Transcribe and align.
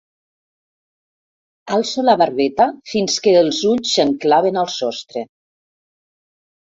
Alço 1.75 2.05
la 2.07 2.15
barbeta 2.23 2.67
fins 2.93 3.19
que 3.27 3.35
els 3.43 3.61
ulls 3.75 3.95
se'm 3.99 4.17
claven 4.25 4.59
al 4.63 4.73
sostre. 4.81 5.25